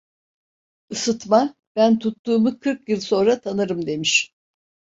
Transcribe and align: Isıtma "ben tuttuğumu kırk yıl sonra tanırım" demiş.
Isıtma 0.89 1.55
"ben 1.75 1.99
tuttuğumu 1.99 2.59
kırk 2.59 2.89
yıl 2.89 2.99
sonra 2.99 3.39
tanırım" 3.41 3.87
demiş. 3.87 4.33